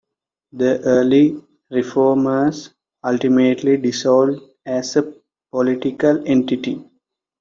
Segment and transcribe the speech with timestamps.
[0.53, 1.37] The early
[1.69, 2.71] reformers
[3.03, 5.13] ultimately dissolved as a
[5.51, 6.83] political entity.